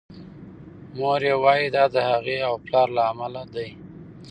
[0.97, 3.69] مور یې وايي دا د هغې او پلار له امله دی.